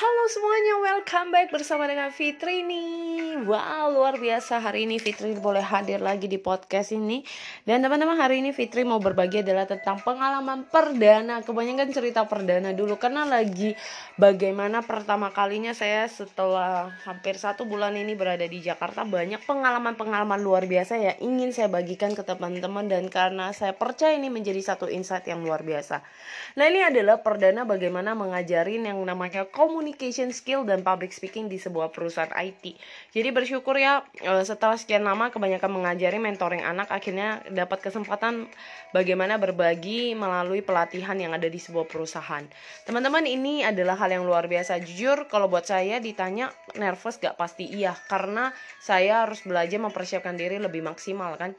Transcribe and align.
Halo 0.00 0.24
semuanya, 0.32 0.80
welcome 0.80 1.28
back 1.28 1.52
bersama 1.52 1.84
dengan 1.84 2.08
Fitri 2.08 2.64
nih 2.64 3.19
Wow, 3.30 3.94
luar 3.94 4.18
biasa. 4.18 4.58
Hari 4.58 4.90
ini 4.90 4.98
Fitri 4.98 5.38
boleh 5.38 5.62
hadir 5.62 6.02
lagi 6.02 6.26
di 6.26 6.34
podcast 6.34 6.90
ini. 6.90 7.22
Dan 7.62 7.78
teman-teman 7.78 8.18
hari 8.18 8.42
ini 8.42 8.50
Fitri 8.50 8.82
mau 8.82 8.98
berbagi 8.98 9.46
adalah 9.46 9.70
tentang 9.70 10.02
pengalaman 10.02 10.66
perdana. 10.66 11.38
Kebanyakan 11.38 11.94
cerita 11.94 12.26
perdana 12.26 12.74
dulu 12.74 12.98
Karena 12.98 13.22
lagi 13.22 13.78
bagaimana 14.18 14.82
pertama 14.82 15.30
kalinya 15.30 15.70
saya 15.70 16.10
setelah 16.10 16.90
hampir 17.06 17.38
satu 17.38 17.70
bulan 17.70 17.94
ini 17.94 18.18
berada 18.18 18.42
di 18.42 18.58
Jakarta 18.58 19.06
Banyak 19.06 19.46
pengalaman-pengalaman 19.46 20.42
luar 20.42 20.66
biasa 20.66 20.98
ya 20.98 21.14
ingin 21.22 21.54
saya 21.54 21.70
bagikan 21.70 22.18
ke 22.18 22.26
teman-teman. 22.26 22.90
Dan 22.90 23.06
karena 23.14 23.54
saya 23.54 23.78
percaya 23.78 24.18
ini 24.18 24.26
menjadi 24.26 24.74
satu 24.74 24.90
insight 24.90 25.30
yang 25.30 25.46
luar 25.46 25.62
biasa. 25.62 26.02
Nah 26.58 26.66
ini 26.66 26.82
adalah 26.82 27.22
perdana 27.22 27.62
bagaimana 27.62 28.10
mengajarin 28.18 28.90
yang 28.90 28.98
namanya 29.06 29.46
communication 29.46 30.34
skill 30.34 30.66
dan 30.66 30.82
public 30.82 31.14
speaking 31.14 31.46
di 31.46 31.62
sebuah 31.62 31.94
perusahaan 31.94 32.34
IT. 32.34 32.74
Jadi 33.19 33.19
bersyukur 33.28 33.76
ya 33.76 34.00
eh, 34.24 34.40
setelah 34.40 34.80
sekian 34.80 35.04
lama 35.04 35.28
kebanyakan 35.28 35.68
mengajari 35.68 36.16
mentoring 36.16 36.64
anak 36.64 36.88
akhirnya 36.88 37.44
dapat 37.52 37.84
kesempatan 37.84 38.48
bagaimana 38.96 39.36
berbagi 39.36 40.16
melalui 40.16 40.64
pelatihan 40.64 41.20
yang 41.20 41.36
ada 41.36 41.44
di 41.44 41.60
sebuah 41.60 41.84
perusahaan. 41.84 42.40
Teman-teman 42.88 43.28
ini 43.28 43.60
adalah 43.60 44.00
hal 44.00 44.16
yang 44.16 44.24
luar 44.24 44.48
biasa. 44.48 44.80
Jujur 44.80 45.28
kalau 45.28 45.52
buat 45.52 45.68
saya 45.68 46.00
ditanya 46.00 46.48
nervous 46.80 47.20
gak 47.20 47.36
pasti 47.36 47.68
iya 47.68 47.92
karena 48.08 48.56
saya 48.80 49.28
harus 49.28 49.44
belajar 49.44 49.76
mempersiapkan 49.76 50.40
diri 50.40 50.56
lebih 50.56 50.80
maksimal 50.80 51.36
kan 51.36 51.52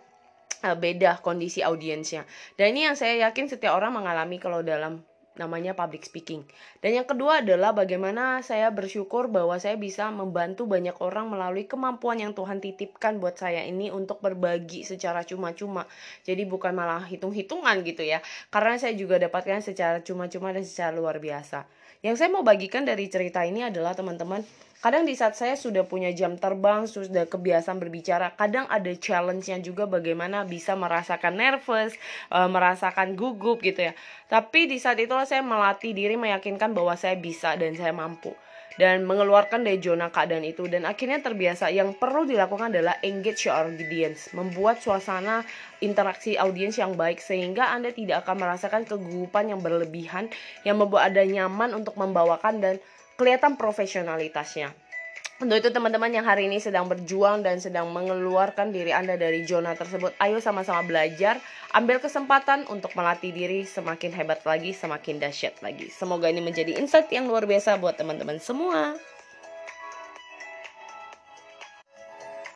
eh, 0.65 0.73
beda 0.73 1.21
kondisi 1.21 1.61
audiensnya. 1.61 2.25
Dan 2.57 2.73
ini 2.73 2.89
yang 2.89 2.97
saya 2.97 3.29
yakin 3.29 3.45
setiap 3.45 3.77
orang 3.77 3.93
mengalami 3.93 4.41
kalau 4.41 4.65
dalam 4.65 5.05
namanya 5.39 5.71
public 5.71 6.03
speaking. 6.03 6.43
Dan 6.83 6.97
yang 6.99 7.07
kedua 7.07 7.39
adalah 7.39 7.71
bagaimana 7.71 8.43
saya 8.43 8.67
bersyukur 8.71 9.31
bahwa 9.31 9.55
saya 9.61 9.79
bisa 9.79 10.11
membantu 10.11 10.67
banyak 10.67 10.95
orang 10.99 11.31
melalui 11.31 11.69
kemampuan 11.69 12.19
yang 12.19 12.35
Tuhan 12.35 12.59
titipkan 12.59 13.21
buat 13.23 13.39
saya 13.39 13.63
ini 13.63 13.93
untuk 13.93 14.19
berbagi 14.19 14.83
secara 14.83 15.23
cuma-cuma. 15.23 15.87
Jadi 16.27 16.43
bukan 16.43 16.75
malah 16.75 17.07
hitung-hitungan 17.07 17.79
gitu 17.87 18.03
ya. 18.03 18.19
Karena 18.51 18.75
saya 18.75 18.91
juga 18.97 19.21
dapatkan 19.21 19.63
secara 19.63 20.03
cuma-cuma 20.03 20.51
dan 20.51 20.67
secara 20.67 20.91
luar 20.91 21.23
biasa. 21.23 21.63
Yang 22.01 22.15
saya 22.17 22.29
mau 22.33 22.41
bagikan 22.41 22.83
dari 22.83 23.07
cerita 23.07 23.45
ini 23.45 23.61
adalah 23.61 23.93
teman-teman 23.93 24.41
kadang 24.81 25.05
di 25.05 25.13
saat 25.13 25.37
saya 25.37 25.53
sudah 25.53 25.85
punya 25.85 26.09
jam 26.09 26.41
terbang 26.41 26.89
sudah 26.89 27.29
kebiasaan 27.29 27.77
berbicara 27.77 28.33
kadang 28.33 28.65
ada 28.65 28.89
challenge-nya 28.89 29.61
juga 29.61 29.85
bagaimana 29.85 30.41
bisa 30.41 30.73
merasakan 30.73 31.37
nervous 31.37 31.93
uh, 32.33 32.49
merasakan 32.49 33.13
gugup 33.13 33.61
gitu 33.61 33.77
ya 33.85 33.93
tapi 34.25 34.65
di 34.65 34.81
saat 34.81 34.97
saya 35.25 35.41
melatih 35.45 35.91
diri 35.95 36.15
meyakinkan 36.19 36.71
bahwa 36.75 36.93
saya 36.99 37.17
bisa 37.17 37.57
dan 37.57 37.73
saya 37.73 37.91
mampu. 37.95 38.33
Dan 38.79 39.03
mengeluarkan 39.03 39.67
dari 39.67 39.83
zona 39.83 40.07
keadaan 40.07 40.47
itu. 40.47 40.65
Dan 40.65 40.87
akhirnya 40.87 41.19
terbiasa 41.19 41.67
yang 41.69 41.91
perlu 41.91 42.23
dilakukan 42.23 42.71
adalah 42.71 42.97
engage 43.03 43.45
your 43.45 43.55
audience. 43.55 44.31
Membuat 44.31 44.79
suasana 44.79 45.43
interaksi 45.83 46.39
audiens 46.39 46.79
yang 46.79 46.95
baik 46.95 47.19
sehingga 47.19 47.69
Anda 47.75 47.91
tidak 47.91 48.23
akan 48.23 48.47
merasakan 48.47 48.87
kegugupan 48.87 49.51
yang 49.51 49.59
berlebihan 49.59 50.31
yang 50.63 50.79
membuat 50.79 51.11
Anda 51.11 51.27
nyaman 51.27 51.75
untuk 51.77 51.99
membawakan 51.99 52.63
dan 52.63 52.75
kelihatan 53.19 53.59
profesionalitasnya. 53.59 54.71
Untuk 55.41 55.57
itu 55.57 55.73
teman-teman 55.73 56.13
yang 56.13 56.21
hari 56.21 56.45
ini 56.45 56.61
sedang 56.61 56.85
berjuang 56.85 57.41
dan 57.41 57.57
sedang 57.57 57.89
mengeluarkan 57.89 58.69
diri 58.69 58.93
Anda 58.93 59.17
dari 59.17 59.41
zona 59.41 59.73
tersebut, 59.73 60.13
ayo 60.21 60.37
sama-sama 60.37 60.85
belajar, 60.85 61.41
ambil 61.73 61.97
kesempatan 61.97 62.69
untuk 62.69 62.93
melatih 62.93 63.33
diri 63.33 63.65
semakin 63.65 64.13
hebat 64.21 64.45
lagi, 64.45 64.69
semakin 64.69 65.17
dahsyat 65.17 65.57
lagi. 65.65 65.89
Semoga 65.89 66.29
ini 66.29 66.45
menjadi 66.45 66.77
insight 66.77 67.09
yang 67.09 67.25
luar 67.25 67.49
biasa 67.49 67.81
buat 67.81 67.97
teman-teman 67.97 68.37
semua. 68.37 68.93